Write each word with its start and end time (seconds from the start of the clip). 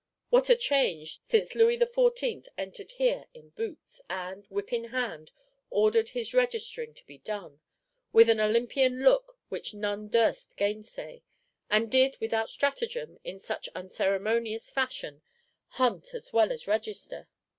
What 0.29 0.49
a 0.49 0.55
change, 0.55 1.19
since 1.21 1.53
Louis 1.53 1.77
XIV. 1.77 2.47
entered 2.57 2.93
here, 2.93 3.25
in 3.35 3.49
boots; 3.49 4.01
and, 4.09 4.47
whip 4.47 4.73
in 4.73 4.85
hand, 4.85 5.31
ordered 5.69 6.09
his 6.09 6.33
registering 6.33 6.95
to 6.95 7.05
be 7.05 7.19
done,—with 7.19 8.27
an 8.27 8.39
Olympian 8.39 9.03
look 9.03 9.37
which 9.49 9.75
none 9.75 10.07
durst 10.07 10.57
gainsay; 10.57 11.21
and 11.69 11.91
did, 11.91 12.17
without 12.19 12.49
stratagem, 12.49 13.19
in 13.23 13.39
such 13.39 13.69
unceremonious 13.75 14.71
fashion, 14.71 15.21
hunt 15.67 16.15
as 16.15 16.33
well 16.33 16.51
as 16.51 16.65
register! 16.67 17.27